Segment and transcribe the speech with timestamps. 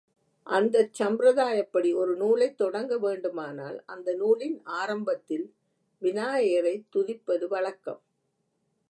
[0.47, 5.45] அந்தச் சம்பிரதாயப்படி, ஒரு நூலைத் தொடங்க வேண்டுமானால் அந்த நூலின் ஆரம்பத்தில்
[6.01, 8.01] விநாயகரைத் துதிப்பது வழக்கம்.